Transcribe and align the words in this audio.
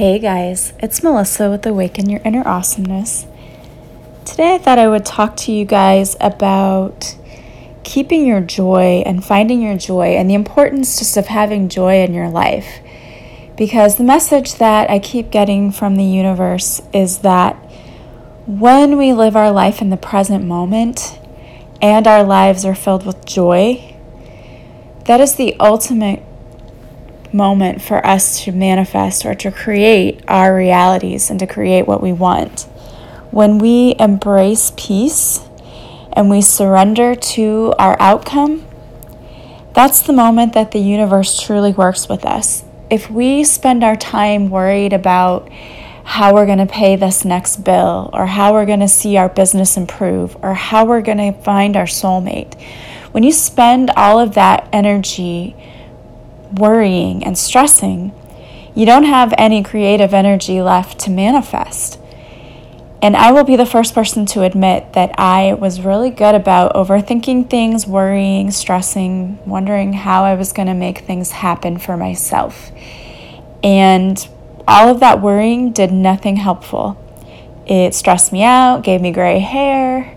Hey 0.00 0.18
guys, 0.18 0.72
it's 0.78 1.02
Melissa 1.02 1.50
with 1.50 1.66
Awaken 1.66 2.08
Your 2.08 2.22
Inner 2.24 2.42
Awesomeness. 2.48 3.26
Today 4.24 4.54
I 4.54 4.56
thought 4.56 4.78
I 4.78 4.88
would 4.88 5.04
talk 5.04 5.36
to 5.36 5.52
you 5.52 5.66
guys 5.66 6.16
about 6.22 7.18
keeping 7.84 8.26
your 8.26 8.40
joy 8.40 9.02
and 9.04 9.22
finding 9.22 9.60
your 9.60 9.76
joy 9.76 10.16
and 10.16 10.30
the 10.30 10.32
importance 10.32 10.98
just 10.98 11.18
of 11.18 11.26
having 11.26 11.68
joy 11.68 12.02
in 12.02 12.14
your 12.14 12.30
life. 12.30 12.80
Because 13.58 13.96
the 13.96 14.02
message 14.02 14.54
that 14.54 14.88
I 14.88 15.00
keep 15.00 15.30
getting 15.30 15.70
from 15.70 15.96
the 15.96 16.04
universe 16.04 16.80
is 16.94 17.18
that 17.18 17.56
when 18.46 18.96
we 18.96 19.12
live 19.12 19.36
our 19.36 19.52
life 19.52 19.82
in 19.82 19.90
the 19.90 19.98
present 19.98 20.46
moment 20.46 21.20
and 21.82 22.06
our 22.06 22.24
lives 22.24 22.64
are 22.64 22.74
filled 22.74 23.04
with 23.04 23.26
joy, 23.26 23.94
that 25.04 25.20
is 25.20 25.34
the 25.34 25.54
ultimate 25.60 26.22
moment 27.32 27.80
for 27.80 28.04
us 28.06 28.44
to 28.44 28.52
manifest 28.52 29.24
or 29.24 29.34
to 29.34 29.50
create 29.50 30.22
our 30.28 30.54
realities 30.54 31.30
and 31.30 31.38
to 31.40 31.46
create 31.46 31.86
what 31.86 32.02
we 32.02 32.12
want. 32.12 32.62
When 33.30 33.58
we 33.58 33.94
embrace 33.98 34.72
peace 34.76 35.40
and 36.12 36.28
we 36.28 36.42
surrender 36.42 37.14
to 37.14 37.74
our 37.78 37.96
outcome, 38.00 38.66
that's 39.72 40.02
the 40.02 40.12
moment 40.12 40.52
that 40.54 40.72
the 40.72 40.80
universe 40.80 41.40
truly 41.40 41.72
works 41.72 42.08
with 42.08 42.24
us. 42.24 42.64
If 42.90 43.08
we 43.08 43.44
spend 43.44 43.84
our 43.84 43.94
time 43.94 44.50
worried 44.50 44.92
about 44.92 45.48
how 46.02 46.34
we're 46.34 46.46
going 46.46 46.58
to 46.58 46.66
pay 46.66 46.96
this 46.96 47.24
next 47.24 47.58
bill, 47.58 48.10
or 48.12 48.26
how 48.26 48.52
we're 48.52 48.66
going 48.66 48.80
to 48.80 48.88
see 48.88 49.16
our 49.16 49.28
business 49.28 49.76
improve, 49.76 50.36
or 50.42 50.54
how 50.54 50.84
we're 50.84 51.02
going 51.02 51.18
to 51.18 51.40
find 51.42 51.76
our 51.76 51.84
soulmate, 51.84 52.60
when 53.12 53.22
you 53.22 53.30
spend 53.30 53.90
all 53.90 54.18
of 54.18 54.34
that 54.34 54.68
energy 54.72 55.54
worrying 56.52 57.24
and 57.24 57.36
stressing, 57.36 58.12
you 58.74 58.86
don't 58.86 59.04
have 59.04 59.34
any 59.36 59.62
creative 59.62 60.14
energy 60.14 60.62
left 60.62 60.98
to 61.00 61.10
manifest. 61.10 61.98
And 63.02 63.16
I 63.16 63.32
will 63.32 63.44
be 63.44 63.56
the 63.56 63.66
first 63.66 63.94
person 63.94 64.26
to 64.26 64.42
admit 64.42 64.92
that 64.92 65.18
I 65.18 65.54
was 65.54 65.80
really 65.80 66.10
good 66.10 66.34
about 66.34 66.74
overthinking 66.74 67.48
things, 67.48 67.86
worrying, 67.86 68.50
stressing, 68.50 69.38
wondering 69.46 69.94
how 69.94 70.24
I 70.24 70.34
was 70.34 70.52
going 70.52 70.68
to 70.68 70.74
make 70.74 70.98
things 70.98 71.30
happen 71.30 71.78
for 71.78 71.96
myself. 71.96 72.70
And 73.64 74.28
all 74.68 74.88
of 74.88 75.00
that 75.00 75.20
worrying 75.20 75.72
did 75.72 75.92
nothing 75.92 76.36
helpful. 76.36 76.98
It 77.66 77.94
stressed 77.94 78.32
me 78.32 78.42
out, 78.42 78.82
gave 78.82 79.00
me 79.00 79.12
gray 79.12 79.38
hair, 79.38 80.16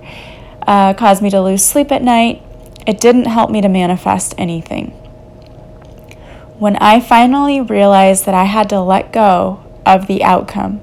uh, 0.67 0.93
caused 0.93 1.21
me 1.21 1.29
to 1.29 1.41
lose 1.41 1.63
sleep 1.63 1.91
at 1.91 2.01
night. 2.01 2.41
It 2.85 2.99
didn't 2.99 3.25
help 3.25 3.49
me 3.49 3.61
to 3.61 3.69
manifest 3.69 4.35
anything 4.37 5.02
when 6.63 6.77
I 6.77 7.01
finally 7.01 7.59
realized 7.59 8.25
that 8.25 8.33
I 8.33 8.45
had 8.45 8.69
to 8.69 8.79
let 8.79 9.11
go 9.11 9.61
of 9.85 10.07
the 10.07 10.23
outcome, 10.23 10.79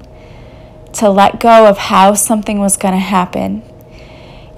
to 0.93 1.09
let 1.09 1.39
go 1.39 1.65
of 1.65 1.79
how 1.79 2.13
something 2.13 2.59
was 2.59 2.77
going 2.77 2.93
to 2.93 2.99
happen, 2.99 3.63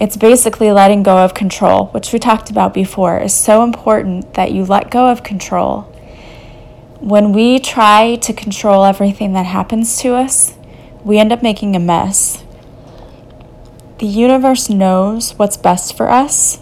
it's 0.02 0.18
basically 0.18 0.70
letting 0.70 1.02
go 1.02 1.20
of 1.20 1.34
control, 1.34 1.86
which 1.92 2.12
we 2.12 2.20
talked 2.20 2.50
about 2.50 2.74
before, 2.74 3.20
is 3.20 3.34
so 3.34 3.64
important 3.64 4.34
that 4.34 4.52
you 4.52 4.66
let 4.66 4.92
go 4.92 5.10
of 5.10 5.24
control. 5.24 5.84
When 7.00 7.32
we 7.32 7.58
try 7.58 8.18
to 8.18 8.34
control 8.34 8.84
everything 8.84 9.32
that 9.32 9.46
happens 9.46 9.96
to 10.00 10.16
us, 10.16 10.58
we 11.06 11.20
end 11.20 11.32
up 11.32 11.42
making 11.42 11.74
a 11.74 11.80
mess. 11.80 12.44
The 14.00 14.08
universe 14.08 14.70
knows 14.70 15.40
what's 15.40 15.56
best 15.56 15.96
for 15.96 16.10
us, 16.10 16.60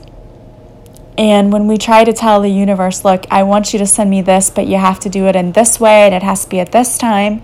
and 1.17 1.51
when 1.51 1.67
we 1.67 1.77
try 1.77 2.03
to 2.03 2.13
tell 2.13 2.41
the 2.41 2.49
universe, 2.49 3.03
look, 3.03 3.25
I 3.29 3.43
want 3.43 3.73
you 3.73 3.79
to 3.79 3.85
send 3.85 4.09
me 4.09 4.21
this, 4.21 4.49
but 4.49 4.67
you 4.67 4.77
have 4.77 4.99
to 5.01 5.09
do 5.09 5.27
it 5.27 5.35
in 5.35 5.51
this 5.51 5.79
way 5.79 6.03
and 6.03 6.13
it 6.13 6.23
has 6.23 6.45
to 6.45 6.49
be 6.49 6.59
at 6.59 6.71
this 6.71 6.97
time, 6.97 7.41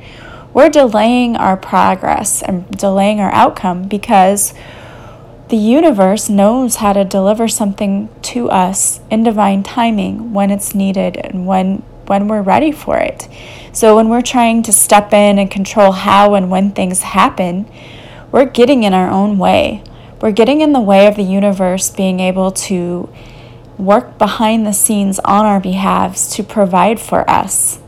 we're 0.54 0.70
delaying 0.70 1.36
our 1.36 1.58
progress 1.58 2.42
and 2.42 2.70
delaying 2.72 3.20
our 3.20 3.32
outcome 3.32 3.88
because 3.88 4.54
the 5.50 5.58
universe 5.58 6.30
knows 6.30 6.78
how 6.78 6.94
to 6.94 7.06
deliver 7.06 7.48
something 7.48 8.10
to 8.22 8.50
us 8.50 9.00
in 9.10 9.24
divine 9.24 9.64
timing 9.64 10.34
when 10.34 10.52
it's 10.52 10.76
needed 10.76 11.18
and 11.18 11.46
when 11.46 11.84
when 12.08 12.30
we're 12.30 12.42
ready 12.42 12.72
for 12.72 12.98
it. 12.98 13.28
So 13.74 13.98
when 13.98 14.08
we're 14.08 14.22
trying 14.22 14.64
to 14.64 14.72
step 14.72 15.12
in 15.12 15.38
and 15.38 15.52
control 15.52 15.92
how 15.92 16.36
and 16.36 16.50
when 16.50 16.72
things 16.72 17.02
happen, 17.02 17.70
we're 18.32 18.46
getting 18.46 18.84
in 18.84 18.94
our 18.94 19.10
own 19.10 19.38
way. 19.38 19.84
We're 20.22 20.32
getting 20.32 20.62
in 20.62 20.72
the 20.72 20.80
way 20.80 21.08
of 21.08 21.18
the 21.18 21.24
universe 21.24 21.90
being 21.90 22.22
able 22.22 22.52
to 22.52 23.14
work 23.78 24.18
behind 24.18 24.66
the 24.66 24.74
scenes 24.74 25.20
on 25.20 25.46
our 25.46 25.60
behalves 25.60 26.30
to 26.36 26.44
provide 26.44 27.00
for 27.00 27.30
us. 27.30 27.80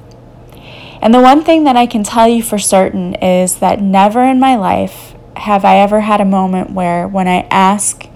And 1.02 1.14
the 1.14 1.22
one 1.22 1.44
thing 1.44 1.64
that 1.64 1.76
I 1.76 1.86
can 1.86 2.04
tell 2.04 2.28
you 2.28 2.44
for 2.44 2.60
certain 2.60 3.16
is 3.16 3.58
that 3.60 3.82
never 3.82 4.22
in 4.24 4.40
my 4.40 4.56
life 4.56 5.16
have 5.38 5.64
I 5.64 5.78
ever 5.78 6.02
had 6.02 6.20
a 6.20 6.26
moment 6.26 6.72
where, 6.72 7.08
when 7.08 7.28
I 7.28 7.48
ask 7.50 8.08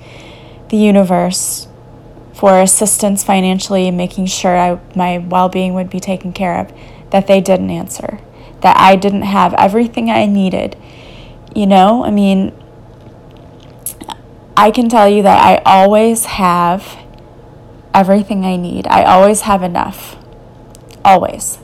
the 0.70 0.78
universe 0.78 1.68
for 2.34 2.60
assistance 2.60 3.24
financially 3.24 3.88
and 3.88 3.96
making 3.96 4.26
sure 4.26 4.58
I, 4.58 4.80
my 4.96 5.20
well 5.20 5.48
being 5.48 5.74
would 5.76 5.90
be 5.90 6.00
taken 6.00 6.34
care 6.34 6.60
of, 6.60 6.74
that 7.12 7.28
they 7.28 7.40
didn't 7.40 7.70
answer, 7.70 8.20
that 8.62 8.76
I 8.78 8.98
didn't 8.98 9.22
have 9.22 9.54
everything 9.54 10.10
I 10.10 10.26
needed. 10.26 10.76
You 11.56 11.68
know, 11.68 12.04
I 12.04 12.12
mean, 12.12 12.52
I 14.58 14.72
can 14.72 14.90
tell 14.90 15.08
you 15.08 15.24
that 15.24 15.40
I 15.42 15.62
always 15.66 16.26
have 16.26 16.98
everything 17.94 18.46
I 18.46 18.56
need. 18.56 18.88
I 18.88 19.04
always 19.04 19.42
have 19.42 19.64
enough. 19.64 20.18
Always. 21.04 21.60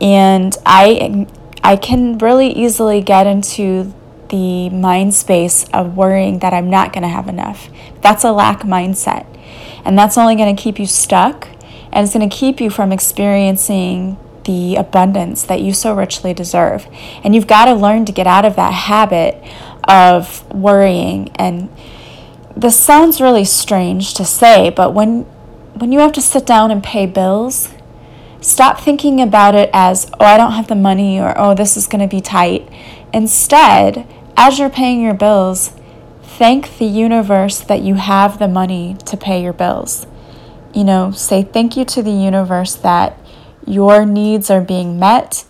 And 0.00 0.56
I 0.64 1.26
I 1.62 1.76
can 1.76 2.18
really 2.18 2.48
easily 2.48 3.02
get 3.02 3.26
into 3.26 3.92
the 4.30 4.70
mind 4.70 5.12
space 5.14 5.66
of 5.74 5.96
worrying 5.96 6.38
that 6.38 6.54
I'm 6.54 6.70
not 6.70 6.92
going 6.92 7.02
to 7.02 7.08
have 7.08 7.28
enough. 7.28 7.68
That's 8.00 8.24
a 8.24 8.32
lack 8.32 8.60
mindset. 8.60 9.26
And 9.84 9.98
that's 9.98 10.16
only 10.16 10.36
going 10.36 10.54
to 10.54 10.62
keep 10.62 10.78
you 10.78 10.86
stuck 10.86 11.48
and 11.92 12.04
it's 12.04 12.14
going 12.14 12.28
to 12.28 12.34
keep 12.34 12.60
you 12.60 12.70
from 12.70 12.92
experiencing 12.92 14.16
the 14.44 14.76
abundance 14.76 15.42
that 15.44 15.60
you 15.60 15.72
so 15.72 15.94
richly 15.94 16.32
deserve. 16.32 16.86
And 17.24 17.34
you've 17.34 17.46
got 17.46 17.66
to 17.66 17.74
learn 17.74 18.04
to 18.06 18.12
get 18.12 18.26
out 18.26 18.44
of 18.44 18.56
that 18.56 18.72
habit 18.72 19.42
of 19.84 20.48
worrying 20.54 21.30
and 21.34 21.68
this 22.60 22.78
sounds 22.78 23.22
really 23.22 23.44
strange 23.44 24.12
to 24.14 24.24
say, 24.24 24.70
but 24.70 24.92
when 24.92 25.22
when 25.74 25.92
you 25.92 26.00
have 26.00 26.12
to 26.12 26.20
sit 26.20 26.44
down 26.44 26.70
and 26.70 26.82
pay 26.82 27.06
bills, 27.06 27.70
stop 28.42 28.80
thinking 28.80 29.18
about 29.20 29.54
it 29.54 29.70
as, 29.72 30.10
oh, 30.20 30.24
I 30.26 30.36
don't 30.36 30.52
have 30.52 30.68
the 30.68 30.74
money 30.74 31.18
or 31.18 31.32
oh, 31.38 31.54
this 31.54 31.74
is 31.74 31.86
going 31.86 32.06
to 32.06 32.06
be 32.06 32.20
tight. 32.20 32.68
Instead, 33.14 34.06
as 34.36 34.58
you're 34.58 34.68
paying 34.68 35.00
your 35.00 35.14
bills, 35.14 35.72
thank 36.22 36.76
the 36.76 36.84
universe 36.84 37.60
that 37.60 37.80
you 37.80 37.94
have 37.94 38.38
the 38.38 38.48
money 38.48 38.96
to 39.06 39.16
pay 39.16 39.42
your 39.42 39.54
bills. 39.54 40.06
You 40.74 40.84
know, 40.84 41.12
say 41.12 41.44
thank 41.44 41.78
you 41.78 41.86
to 41.86 42.02
the 42.02 42.10
universe 42.10 42.74
that 42.74 43.18
your 43.66 44.04
needs 44.04 44.50
are 44.50 44.60
being 44.60 44.98
met 44.98 45.46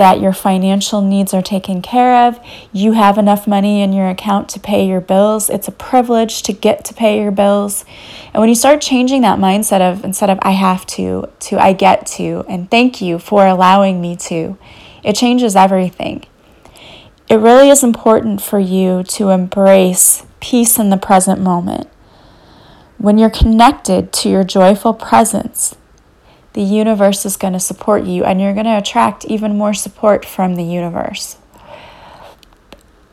that 0.00 0.18
your 0.18 0.32
financial 0.32 1.02
needs 1.02 1.34
are 1.34 1.42
taken 1.42 1.82
care 1.82 2.26
of. 2.26 2.40
You 2.72 2.92
have 2.92 3.18
enough 3.18 3.46
money 3.46 3.82
in 3.82 3.92
your 3.92 4.08
account 4.08 4.48
to 4.48 4.58
pay 4.58 4.88
your 4.88 5.02
bills. 5.02 5.50
It's 5.50 5.68
a 5.68 5.72
privilege 5.72 6.42
to 6.44 6.54
get 6.54 6.86
to 6.86 6.94
pay 6.94 7.20
your 7.20 7.30
bills. 7.30 7.84
And 8.32 8.40
when 8.40 8.48
you 8.48 8.54
start 8.54 8.80
changing 8.80 9.20
that 9.20 9.38
mindset 9.38 9.82
of 9.82 10.02
instead 10.02 10.30
of 10.30 10.38
I 10.40 10.52
have 10.52 10.86
to, 10.96 11.28
to 11.40 11.62
I 11.62 11.74
get 11.74 12.06
to, 12.16 12.46
and 12.48 12.70
thank 12.70 13.02
you 13.02 13.18
for 13.18 13.46
allowing 13.46 14.00
me 14.00 14.16
to, 14.16 14.56
it 15.04 15.16
changes 15.16 15.54
everything. 15.54 16.24
It 17.28 17.36
really 17.36 17.68
is 17.68 17.84
important 17.84 18.40
for 18.40 18.58
you 18.58 19.02
to 19.02 19.28
embrace 19.28 20.24
peace 20.40 20.78
in 20.78 20.88
the 20.88 20.96
present 20.96 21.42
moment. 21.42 21.90
When 22.96 23.18
you're 23.18 23.28
connected 23.28 24.14
to 24.14 24.30
your 24.30 24.44
joyful 24.44 24.94
presence, 24.94 25.76
the 26.52 26.62
universe 26.62 27.24
is 27.24 27.36
going 27.36 27.52
to 27.52 27.60
support 27.60 28.04
you 28.04 28.24
and 28.24 28.40
you're 28.40 28.54
going 28.54 28.66
to 28.66 28.76
attract 28.76 29.24
even 29.26 29.56
more 29.56 29.74
support 29.74 30.24
from 30.24 30.56
the 30.56 30.64
universe. 30.64 31.36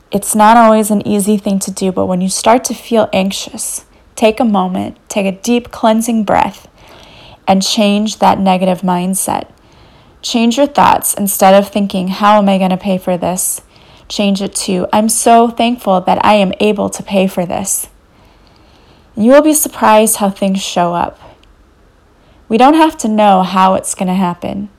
It's 0.09 0.33
not 0.33 0.57
always 0.57 0.89
an 0.89 1.05
easy 1.05 1.37
thing 1.37 1.59
to 1.59 1.71
do, 1.71 1.91
but 1.91 2.05
when 2.05 2.21
you 2.21 2.29
start 2.29 2.63
to 2.65 2.73
feel 2.73 3.09
anxious, 3.11 3.85
take 4.15 4.39
a 4.39 4.45
moment, 4.45 4.97
take 5.09 5.25
a 5.25 5.37
deep 5.37 5.69
cleansing 5.69 6.23
breath, 6.23 6.67
and 7.47 7.61
change 7.61 8.19
that 8.19 8.39
negative 8.39 8.81
mindset. 8.81 9.51
Change 10.21 10.57
your 10.57 10.67
thoughts 10.67 11.13
instead 11.13 11.53
of 11.53 11.69
thinking, 11.69 12.07
How 12.07 12.37
am 12.37 12.49
I 12.49 12.57
going 12.57 12.71
to 12.71 12.77
pay 12.77 12.97
for 12.97 13.17
this? 13.17 13.61
Change 14.09 14.41
it 14.41 14.55
to, 14.55 14.87
I'm 14.91 15.09
so 15.09 15.49
thankful 15.49 16.01
that 16.01 16.23
I 16.25 16.35
am 16.35 16.53
able 16.59 16.89
to 16.89 17.03
pay 17.03 17.27
for 17.27 17.45
this. 17.45 17.87
You 19.15 19.31
will 19.31 19.41
be 19.41 19.53
surprised 19.53 20.17
how 20.17 20.29
things 20.29 20.61
show 20.61 20.93
up. 20.93 21.19
We 22.49 22.57
don't 22.57 22.75
have 22.75 22.97
to 22.99 23.07
know 23.07 23.43
how 23.43 23.73
it's 23.73 23.93
going 23.93 24.07
to 24.07 24.13
happen. 24.13 24.69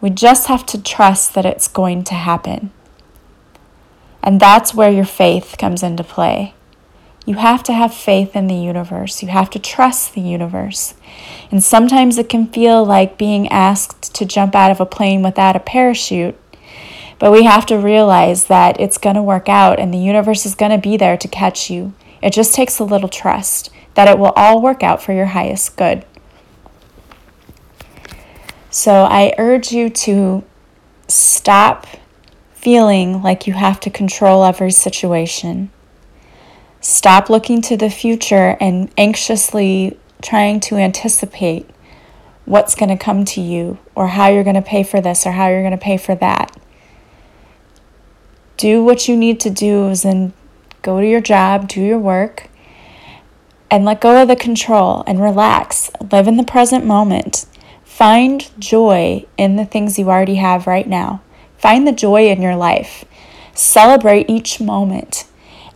We 0.00 0.10
just 0.10 0.48
have 0.48 0.66
to 0.66 0.82
trust 0.82 1.34
that 1.34 1.46
it's 1.46 1.68
going 1.68 2.04
to 2.04 2.14
happen. 2.14 2.72
And 4.22 4.40
that's 4.40 4.74
where 4.74 4.90
your 4.90 5.04
faith 5.04 5.56
comes 5.58 5.82
into 5.82 6.02
play. 6.02 6.54
You 7.26 7.36
have 7.36 7.62
to 7.64 7.72
have 7.72 7.94
faith 7.94 8.34
in 8.36 8.48
the 8.48 8.54
universe. 8.54 9.22
You 9.22 9.28
have 9.28 9.48
to 9.50 9.58
trust 9.58 10.14
the 10.14 10.20
universe. 10.20 10.94
And 11.50 11.62
sometimes 11.62 12.18
it 12.18 12.28
can 12.28 12.48
feel 12.48 12.84
like 12.84 13.16
being 13.16 13.48
asked 13.48 14.14
to 14.14 14.26
jump 14.26 14.54
out 14.54 14.70
of 14.70 14.80
a 14.80 14.86
plane 14.86 15.22
without 15.22 15.56
a 15.56 15.60
parachute. 15.60 16.36
But 17.18 17.32
we 17.32 17.44
have 17.44 17.64
to 17.66 17.78
realize 17.78 18.46
that 18.46 18.78
it's 18.80 18.98
going 18.98 19.16
to 19.16 19.22
work 19.22 19.48
out 19.48 19.78
and 19.78 19.94
the 19.94 19.98
universe 19.98 20.44
is 20.44 20.54
going 20.54 20.72
to 20.72 20.78
be 20.78 20.96
there 20.96 21.16
to 21.16 21.28
catch 21.28 21.70
you. 21.70 21.94
It 22.20 22.32
just 22.32 22.54
takes 22.54 22.78
a 22.78 22.84
little 22.84 23.08
trust 23.08 23.70
that 23.94 24.08
it 24.08 24.18
will 24.18 24.32
all 24.36 24.60
work 24.60 24.82
out 24.82 25.02
for 25.02 25.12
your 25.12 25.26
highest 25.26 25.76
good. 25.76 26.04
So 28.74 29.04
I 29.04 29.32
urge 29.38 29.70
you 29.70 29.88
to 29.88 30.42
stop 31.06 31.86
feeling 32.54 33.22
like 33.22 33.46
you 33.46 33.52
have 33.52 33.78
to 33.78 33.88
control 33.88 34.42
every 34.42 34.72
situation. 34.72 35.70
Stop 36.80 37.30
looking 37.30 37.62
to 37.62 37.76
the 37.76 37.88
future 37.88 38.56
and 38.60 38.92
anxiously 38.98 39.96
trying 40.22 40.58
to 40.58 40.74
anticipate 40.74 41.70
what's 42.46 42.74
going 42.74 42.88
to 42.88 42.96
come 42.96 43.24
to 43.26 43.40
you 43.40 43.78
or 43.94 44.08
how 44.08 44.26
you're 44.26 44.42
going 44.42 44.56
to 44.56 44.60
pay 44.60 44.82
for 44.82 45.00
this 45.00 45.24
or 45.24 45.30
how 45.30 45.48
you're 45.48 45.62
going 45.62 45.70
to 45.70 45.78
pay 45.78 45.96
for 45.96 46.16
that. 46.16 46.50
Do 48.56 48.82
what 48.82 49.06
you 49.06 49.16
need 49.16 49.38
to 49.38 49.50
do 49.50 49.94
and 50.04 50.32
go 50.82 51.00
to 51.00 51.06
your 51.06 51.20
job, 51.20 51.68
do 51.68 51.80
your 51.80 52.00
work, 52.00 52.48
and 53.70 53.84
let 53.84 54.00
go 54.00 54.20
of 54.20 54.26
the 54.26 54.34
control 54.34 55.04
and 55.06 55.22
relax. 55.22 55.92
Live 56.10 56.26
in 56.26 56.36
the 56.36 56.42
present 56.42 56.84
moment. 56.84 57.46
Find 57.94 58.50
joy 58.58 59.24
in 59.36 59.54
the 59.54 59.64
things 59.64 60.00
you 60.00 60.10
already 60.10 60.34
have 60.34 60.66
right 60.66 60.88
now. 60.88 61.22
Find 61.56 61.86
the 61.86 61.92
joy 61.92 62.26
in 62.26 62.42
your 62.42 62.56
life. 62.56 63.04
Celebrate 63.54 64.28
each 64.28 64.60
moment 64.60 65.28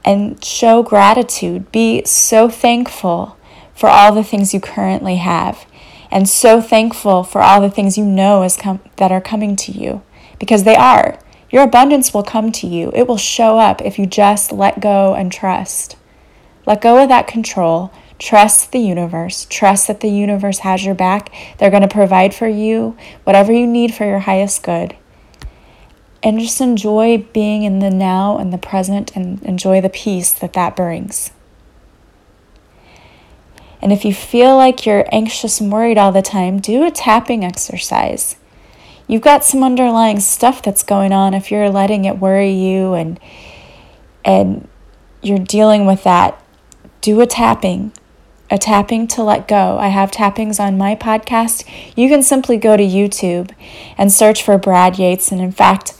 and 0.04 0.44
show 0.44 0.82
gratitude. 0.82 1.70
Be 1.70 2.04
so 2.04 2.48
thankful 2.48 3.36
for 3.72 3.88
all 3.88 4.12
the 4.12 4.24
things 4.24 4.52
you 4.52 4.58
currently 4.58 5.18
have 5.18 5.64
and 6.10 6.28
so 6.28 6.60
thankful 6.60 7.22
for 7.22 7.40
all 7.40 7.60
the 7.60 7.70
things 7.70 7.96
you 7.96 8.04
know 8.04 8.42
is 8.42 8.56
com- 8.56 8.80
that 8.96 9.12
are 9.12 9.20
coming 9.20 9.54
to 9.54 9.70
you 9.70 10.02
because 10.40 10.64
they 10.64 10.74
are. 10.74 11.20
Your 11.50 11.62
abundance 11.62 12.12
will 12.12 12.24
come 12.24 12.50
to 12.50 12.66
you. 12.66 12.90
It 12.96 13.06
will 13.06 13.16
show 13.16 13.60
up 13.60 13.80
if 13.82 13.96
you 13.96 14.06
just 14.06 14.50
let 14.50 14.80
go 14.80 15.14
and 15.14 15.30
trust. 15.30 15.94
Let 16.66 16.80
go 16.80 17.00
of 17.00 17.08
that 17.10 17.28
control. 17.28 17.92
Trust 18.18 18.72
the 18.72 18.80
universe. 18.80 19.46
Trust 19.48 19.86
that 19.86 20.00
the 20.00 20.08
universe 20.08 20.60
has 20.60 20.84
your 20.84 20.94
back. 20.94 21.32
They're 21.58 21.70
going 21.70 21.82
to 21.82 21.88
provide 21.88 22.34
for 22.34 22.48
you 22.48 22.96
whatever 23.24 23.52
you 23.52 23.66
need 23.66 23.94
for 23.94 24.04
your 24.04 24.20
highest 24.20 24.62
good. 24.62 24.96
And 26.20 26.40
just 26.40 26.60
enjoy 26.60 27.18
being 27.32 27.62
in 27.62 27.78
the 27.78 27.90
now 27.90 28.38
and 28.38 28.52
the 28.52 28.58
present 28.58 29.14
and 29.14 29.40
enjoy 29.44 29.80
the 29.80 29.88
peace 29.88 30.32
that 30.32 30.52
that 30.54 30.74
brings. 30.74 31.30
And 33.80 33.92
if 33.92 34.04
you 34.04 34.12
feel 34.12 34.56
like 34.56 34.84
you're 34.84 35.06
anxious 35.12 35.60
and 35.60 35.70
worried 35.70 35.96
all 35.96 36.10
the 36.10 36.20
time, 36.22 36.58
do 36.58 36.84
a 36.84 36.90
tapping 36.90 37.44
exercise. 37.44 38.34
You've 39.06 39.22
got 39.22 39.44
some 39.44 39.62
underlying 39.62 40.18
stuff 40.18 40.60
that's 40.60 40.82
going 40.82 41.12
on 41.12 41.34
if 41.34 41.52
you're 41.52 41.70
letting 41.70 42.04
it 42.04 42.18
worry 42.18 42.50
you 42.50 42.94
and 42.94 43.20
and 44.24 44.68
you're 45.22 45.38
dealing 45.38 45.86
with 45.86 46.02
that. 46.02 46.42
Do 47.00 47.20
a 47.20 47.26
tapping 47.26 47.92
a 48.50 48.58
tapping 48.58 49.06
to 49.08 49.22
let 49.22 49.46
go. 49.46 49.78
I 49.78 49.88
have 49.88 50.10
tappings 50.10 50.58
on 50.58 50.78
my 50.78 50.94
podcast. 50.94 51.64
You 51.96 52.08
can 52.08 52.22
simply 52.22 52.56
go 52.56 52.76
to 52.76 52.82
YouTube 52.82 53.52
and 53.96 54.12
search 54.12 54.42
for 54.42 54.56
Brad 54.58 54.98
Yates. 54.98 55.30
And 55.30 55.40
in 55.40 55.52
fact, 55.52 55.94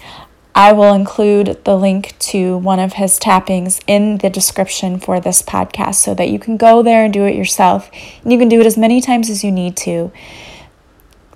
I 0.54 0.72
will 0.72 0.92
include 0.92 1.64
the 1.64 1.76
link 1.76 2.18
to 2.18 2.56
one 2.56 2.80
of 2.80 2.94
his 2.94 3.18
tappings 3.18 3.80
in 3.86 4.18
the 4.18 4.30
description 4.30 4.98
for 4.98 5.20
this 5.20 5.42
podcast 5.42 5.96
so 5.96 6.14
that 6.14 6.30
you 6.30 6.38
can 6.38 6.56
go 6.56 6.82
there 6.82 7.04
and 7.04 7.12
do 7.12 7.24
it 7.26 7.36
yourself. 7.36 7.90
And 8.22 8.32
you 8.32 8.38
can 8.38 8.48
do 8.48 8.60
it 8.60 8.66
as 8.66 8.76
many 8.76 9.00
times 9.00 9.30
as 9.30 9.44
you 9.44 9.52
need 9.52 9.76
to. 9.78 10.10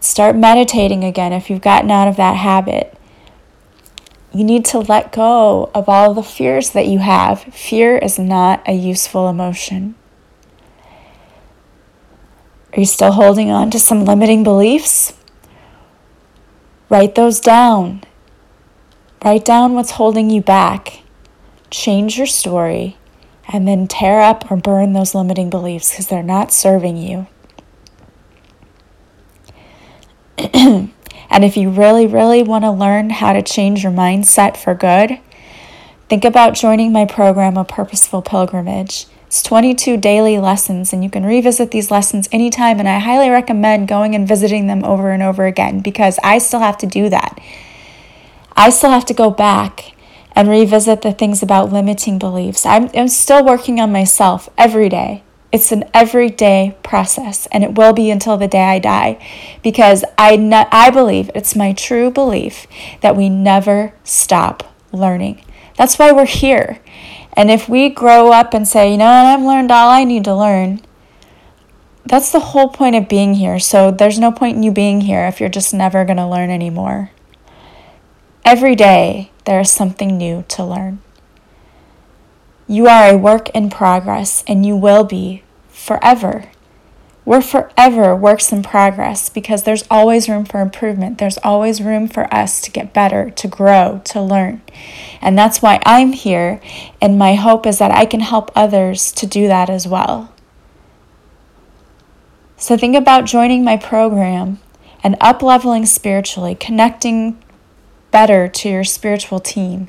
Start 0.01 0.35
meditating 0.35 1.05
again 1.05 1.33
if 1.33 1.49
you've 1.49 1.61
gotten 1.61 1.91
out 1.91 2.09
of 2.09 2.17
that 2.17 2.37
habit. 2.37 2.99
You 4.35 4.45
need 4.45 4.65
to 4.67 4.79
let 4.79 5.13
go 5.13 5.71
of 5.75 5.89
all 5.89 6.15
the 6.15 6.23
fears 6.23 6.71
that 6.71 6.89
you 6.89 6.99
have. 6.99 7.43
Fear 7.43 7.99
is 7.99 8.19
not 8.19 8.63
a 8.67 8.73
useful 8.73 9.29
emotion. 9.29 9.95
Are 12.73 12.81
you 12.81 12.87
still 12.87 13.13
holding 13.13 13.51
on 13.51 13.71
to 13.71 13.79
some 13.79 14.05
limiting 14.05 14.43
beliefs? 14.43 15.13
Write 16.89 17.15
those 17.15 17.39
down. 17.41 18.03
Write 19.25 19.45
down 19.45 19.75
what's 19.75 19.93
holding 19.93 20.31
you 20.31 20.41
back. 20.41 21.03
Change 21.71 22.17
your 22.17 22.27
story 22.27 22.97
and 23.53 23.69
then 23.69 23.87
tear 23.87 24.21
up 24.21 24.51
or 24.51 24.57
burn 24.57 24.93
those 24.93 25.15
limiting 25.15 25.51
beliefs 25.51 25.91
because 25.91 26.09
they're 26.09 26.23
not 26.23 26.53
serving 26.53 26.97
you. 26.97 27.27
and 30.55 31.45
if 31.45 31.57
you 31.57 31.69
really, 31.71 32.07
really 32.07 32.43
want 32.43 32.65
to 32.65 32.71
learn 32.71 33.11
how 33.11 33.33
to 33.33 33.43
change 33.43 33.83
your 33.83 33.93
mindset 33.93 34.57
for 34.57 34.75
good, 34.75 35.19
think 36.09 36.25
about 36.25 36.55
joining 36.55 36.93
my 36.93 37.05
program, 37.05 37.57
A 37.57 37.65
Purposeful 37.65 38.23
Pilgrimage. 38.23 39.07
It's 39.33 39.43
22 39.45 39.97
daily 39.97 40.39
lessons, 40.39 40.93
and 40.93 41.03
you 41.03 41.09
can 41.09 41.25
revisit 41.25 41.71
these 41.71 41.91
lessons 41.91 42.29
anytime. 42.33 42.79
And 42.79 42.87
I 42.87 42.99
highly 42.99 43.31
recommend 43.31 43.89
going 43.89 44.15
and 44.15 44.29
visiting 44.29 44.67
them 44.67 44.85
over 44.85 45.11
and 45.11 45.23
over 45.23 45.47
again 45.47 45.81
because 45.81 46.19
I 46.23 46.37
still 46.37 46.61
have 46.61 46.77
to 46.77 46.87
do 46.87 47.09
that. 47.09 47.41
I 48.55 48.69
still 48.69 48.91
have 48.91 49.07
to 49.07 49.15
go 49.15 49.31
back 49.31 49.95
and 50.33 50.51
revisit 50.51 51.01
the 51.01 51.13
things 51.15 51.43
about 51.43 51.73
limiting 51.73 52.19
beliefs. 52.19 52.67
I'm, 52.67 52.91
I'm 52.93 53.09
still 53.09 53.43
working 53.43 53.81
on 53.81 53.91
myself 53.91 54.51
every 54.59 54.91
day. 54.91 55.23
It's 55.51 55.73
an 55.73 55.85
everyday 55.95 56.77
process, 56.83 57.47
and 57.53 57.65
it 57.65 57.75
will 57.75 57.95
be 57.95 58.11
until 58.11 58.37
the 58.37 58.49
day 58.49 58.65
I 58.65 58.81
die 58.81 59.27
because 59.63 60.05
I, 60.19 60.37
ne- 60.37 60.69
I 60.71 60.91
believe, 60.91 61.31
it's 61.35 61.57
my 61.57 61.73
true 61.73 62.11
belief, 62.11 62.67
that 63.01 63.17
we 63.17 63.31
never 63.31 63.95
stop 64.05 64.75
learning. 64.93 65.43
That's 65.79 65.99
why 65.99 66.13
we're 66.13 66.27
here. 66.27 66.81
And 67.35 67.51
if 67.51 67.69
we 67.69 67.89
grow 67.89 68.31
up 68.33 68.55
and 68.55 68.69
say, 68.69 68.93
you 68.93 68.99
know 68.99 69.07
I've 69.07 69.43
learned 69.43 69.71
all 69.71 69.91
I 69.91 70.05
need 70.05 70.25
to 70.25 70.35
learn, 70.35 70.81
that's 72.05 72.33
the 72.33 72.41
whole 72.41 72.69
point 72.69 72.97
of 72.97 73.09
being 73.09 73.35
here. 73.35 73.59
So 73.59 73.91
there's 73.91 74.19
no 74.19 74.33
point 74.33 74.57
in 74.57 74.63
you 74.63 74.73
being 74.73 75.03
here 75.03 75.25
if 75.27 75.41
you're 75.41 75.49
just 75.49 75.73
never 75.73 76.05
going 76.05 76.17
to 76.19 76.27
learn 76.27 76.51
anymore. 76.51 77.11
Every 78.45 78.75
day, 78.75 79.31
there 79.45 79.61
is 79.61 79.71
something 79.71 80.19
new 80.19 80.45
to 80.49 80.65
learn. 80.65 81.01
You 82.67 82.87
are 82.87 83.11
a 83.11 83.17
work 83.17 83.49
in 83.51 83.71
progress, 83.71 84.45
and 84.47 84.67
you 84.67 84.77
will 84.77 85.05
be 85.05 85.43
forever. 85.69 86.52
We're 87.25 87.41
forever 87.41 88.17
works 88.17 88.51
in 88.51 88.65
progress 88.65 89.29
because 89.29 89.63
there's 89.63 89.85
always 89.89 90.29
room 90.29 90.45
for 90.45 90.61
improvement. 90.61 91.19
There's 91.19 91.39
always 91.39 91.81
room 91.81 92.09
for 92.09 92.33
us 92.35 92.61
to 92.63 92.71
get 92.73 92.93
better, 92.93 93.31
to 93.31 93.47
grow, 93.47 94.03
to 94.07 94.21
learn. 94.21 94.61
And 95.21 95.39
that's 95.39 95.63
why 95.63 95.81
I'm 95.87 96.13
here. 96.13 96.61
And 97.01 97.19
my 97.19 97.35
hope 97.35 97.65
is 97.65 97.79
that 97.79 97.93
I 97.93 98.07
can 98.07 98.21
help 98.21 98.51
others 98.57 99.13
to 99.13 99.27
do 99.27 99.47
that 99.47 99.71
as 99.71 99.87
well. 99.87 100.33
So 102.57 102.77
think 102.77 102.97
about 102.97 103.25
joining 103.25 103.65
my 103.65 103.77
program 103.77 104.59
and 105.05 105.17
up 105.21 105.43
leveling 105.43 105.87
spiritually, 105.87 106.57
connecting 106.57 107.41
better 108.11 108.49
to 108.49 108.69
your 108.69 108.85
spiritual 108.85 109.39
team, 109.39 109.89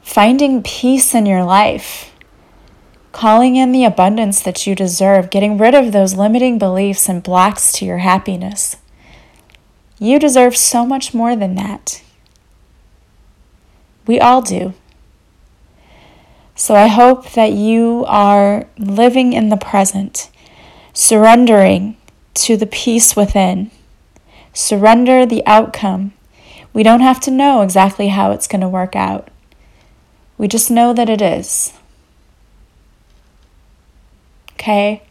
finding 0.00 0.62
peace 0.62 1.14
in 1.14 1.26
your 1.26 1.44
life 1.44 2.09
calling 3.12 3.56
in 3.56 3.72
the 3.72 3.84
abundance 3.84 4.40
that 4.42 4.66
you 4.66 4.74
deserve, 4.74 5.30
getting 5.30 5.58
rid 5.58 5.74
of 5.74 5.92
those 5.92 6.14
limiting 6.14 6.58
beliefs 6.58 7.08
and 7.08 7.22
blocks 7.22 7.72
to 7.72 7.84
your 7.84 7.98
happiness. 7.98 8.76
You 9.98 10.18
deserve 10.18 10.56
so 10.56 10.86
much 10.86 11.12
more 11.12 11.36
than 11.36 11.54
that. 11.56 12.02
We 14.06 14.18
all 14.18 14.42
do. 14.42 14.74
So 16.54 16.74
I 16.74 16.88
hope 16.88 17.32
that 17.32 17.52
you 17.52 18.04
are 18.06 18.66
living 18.78 19.32
in 19.32 19.48
the 19.48 19.56
present, 19.56 20.30
surrendering 20.92 21.96
to 22.34 22.56
the 22.56 22.66
peace 22.66 23.16
within. 23.16 23.70
Surrender 24.52 25.24
the 25.26 25.42
outcome. 25.46 26.12
We 26.72 26.82
don't 26.82 27.00
have 27.00 27.20
to 27.20 27.30
know 27.30 27.62
exactly 27.62 28.08
how 28.08 28.30
it's 28.32 28.46
going 28.46 28.60
to 28.60 28.68
work 28.68 28.94
out. 28.94 29.28
We 30.38 30.48
just 30.48 30.70
know 30.70 30.92
that 30.92 31.08
it 31.08 31.20
is 31.20 31.72
okay? 34.60 35.02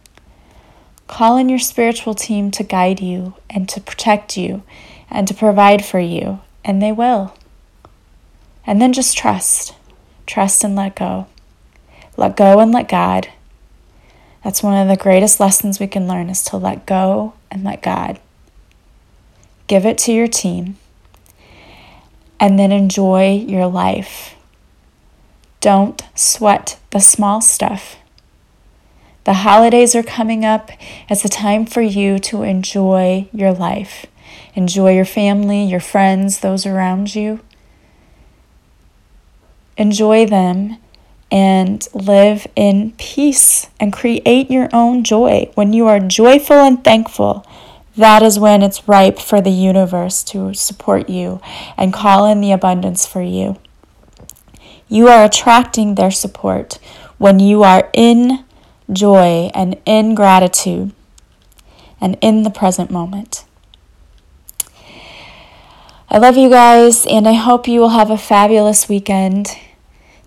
Call 1.07 1.37
in 1.37 1.49
your 1.49 1.59
spiritual 1.59 2.13
team 2.13 2.51
to 2.51 2.63
guide 2.63 2.99
you 2.99 3.33
and 3.49 3.67
to 3.69 3.81
protect 3.81 4.37
you 4.37 4.61
and 5.09 5.27
to 5.27 5.33
provide 5.33 5.83
for 5.83 5.99
you, 5.99 6.39
and 6.63 6.81
they 6.81 6.91
will. 6.91 7.33
And 8.65 8.79
then 8.79 8.93
just 8.93 9.17
trust. 9.17 9.75
Trust 10.27 10.63
and 10.63 10.75
let 10.75 10.95
go. 10.95 11.25
Let 12.15 12.37
go 12.37 12.59
and 12.59 12.71
let 12.71 12.87
God. 12.87 13.29
That's 14.43 14.61
one 14.61 14.77
of 14.79 14.87
the 14.87 15.01
greatest 15.01 15.39
lessons 15.39 15.79
we 15.79 15.87
can 15.87 16.07
learn 16.07 16.29
is 16.29 16.43
to 16.43 16.57
let 16.57 16.85
go 16.85 17.33
and 17.49 17.63
let 17.63 17.81
God. 17.81 18.19
Give 19.65 19.85
it 19.85 19.97
to 19.99 20.13
your 20.13 20.27
team 20.27 20.77
and 22.39 22.59
then 22.59 22.71
enjoy 22.71 23.43
your 23.47 23.67
life. 23.67 24.35
Don't 25.59 26.03
sweat 26.13 26.79
the 26.91 26.99
small 26.99 27.41
stuff. 27.41 27.98
The 29.29 29.45
holidays 29.45 29.93
are 29.93 30.01
coming 30.01 30.43
up. 30.43 30.71
It's 31.07 31.23
a 31.23 31.29
time 31.29 31.67
for 31.67 31.83
you 31.83 32.17
to 32.17 32.41
enjoy 32.41 33.29
your 33.31 33.53
life, 33.53 34.07
enjoy 34.55 34.95
your 34.95 35.05
family, 35.05 35.65
your 35.65 35.79
friends, 35.79 36.39
those 36.39 36.65
around 36.65 37.13
you. 37.13 37.39
Enjoy 39.77 40.25
them 40.25 40.77
and 41.31 41.87
live 41.93 42.47
in 42.55 42.93
peace 42.97 43.67
and 43.79 43.93
create 43.93 44.49
your 44.49 44.67
own 44.73 45.03
joy. 45.03 45.51
When 45.53 45.73
you 45.73 45.85
are 45.85 45.99
joyful 45.99 46.57
and 46.57 46.83
thankful, 46.83 47.45
that 47.95 48.23
is 48.23 48.39
when 48.39 48.63
it's 48.63 48.87
ripe 48.87 49.19
for 49.19 49.41
the 49.41 49.51
universe 49.51 50.23
to 50.23 50.55
support 50.55 51.07
you 51.07 51.39
and 51.77 51.93
call 51.93 52.25
in 52.25 52.41
the 52.41 52.51
abundance 52.51 53.05
for 53.05 53.21
you. 53.21 53.59
You 54.87 55.07
are 55.07 55.23
attracting 55.23 55.93
their 55.93 56.09
support 56.09 56.79
when 57.19 57.39
you 57.39 57.61
are 57.61 57.91
in 57.93 58.43
joy 58.91 59.51
and 59.53 59.77
in 59.85 60.15
gratitude 60.15 60.91
and 62.01 62.17
in 62.21 62.43
the 62.43 62.49
present 62.49 62.91
moment. 62.91 63.45
I 66.11 66.17
love 66.17 66.37
you 66.37 66.49
guys, 66.49 67.05
and 67.05 67.27
I 67.27 67.33
hope 67.33 67.67
you 67.67 67.79
will 67.79 67.89
have 67.89 68.09
a 68.09 68.17
fabulous 68.17 68.89
weekend. 68.89 69.55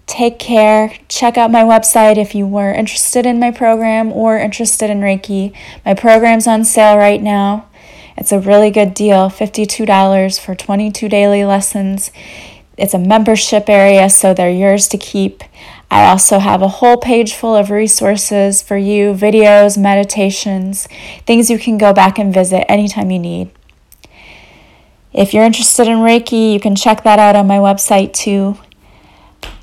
Take 0.07 0.39
care. 0.39 0.95
Check 1.09 1.37
out 1.37 1.51
my 1.51 1.65
website 1.65 2.19
if 2.19 2.35
you 2.35 2.47
were 2.47 2.73
interested 2.73 3.27
in 3.27 3.41
my 3.41 3.51
program 3.51 4.13
or 4.13 4.39
interested 4.39 4.91
in 4.91 5.01
Reiki. 5.01 5.53
My 5.85 5.95
program's 5.95 6.47
on 6.47 6.65
sale 6.65 6.97
right 6.97 7.21
now. 7.21 7.69
It's 8.17 8.31
a 8.31 8.39
really 8.39 8.71
good 8.71 8.95
deal 8.95 9.29
$52 9.29 10.39
for 10.39 10.55
22 10.55 11.09
daily 11.09 11.45
lessons. 11.45 12.13
It's 12.77 12.95
a 12.95 12.99
membership 12.99 13.69
area, 13.69 14.09
so 14.09 14.35
they're 14.35 14.51
yours 14.51 14.87
to 14.89 14.99
keep. 14.99 15.43
I 15.93 16.07
also 16.07 16.39
have 16.39 16.63
a 16.63 16.69
whole 16.69 16.97
page 16.97 17.35
full 17.35 17.55
of 17.55 17.69
resources 17.69 18.63
for 18.63 18.79
you 18.79 19.13
videos, 19.13 19.77
meditations, 19.77 20.89
things 21.27 21.51
you 21.51 21.59
can 21.59 21.77
go 21.77 21.93
back 21.93 22.19
and 22.19 22.33
visit 22.33 22.65
anytime 22.73 23.11
you 23.11 23.19
need. 23.19 23.51
If 25.13 25.35
you're 25.35 25.45
interested 25.45 25.87
in 25.87 25.99
Reiki, 25.99 26.55
you 26.55 26.61
can 26.61 26.77
check 26.77 27.03
that 27.03 27.19
out 27.19 27.37
on 27.37 27.47
my 27.47 27.59
website 27.59 28.15
too. 28.15 28.57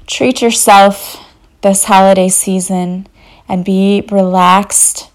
Treat 0.05 0.39
yourself 0.39 1.25
this 1.61 1.85
holiday 1.85 2.29
season 2.29 3.07
and 3.47 3.65
be 3.65 4.05
relaxed 4.11 5.09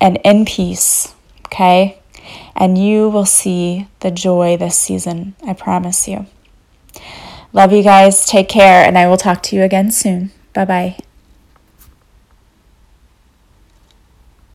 and 0.00 0.20
in 0.24 0.44
peace, 0.44 1.12
okay? 1.46 1.98
And 2.54 2.78
you 2.78 3.08
will 3.08 3.26
see 3.26 3.88
the 3.98 4.12
joy 4.12 4.56
this 4.56 4.78
season, 4.78 5.34
I 5.44 5.54
promise 5.54 6.06
you. 6.06 6.26
Love 7.52 7.72
you 7.72 7.82
guys. 7.82 8.24
Take 8.24 8.48
care, 8.48 8.86
and 8.86 8.96
I 8.96 9.08
will 9.08 9.16
talk 9.16 9.42
to 9.42 9.56
you 9.56 9.62
again 9.62 9.90
soon. 9.90 10.30
Bye 10.54 10.64
bye. 10.64 10.96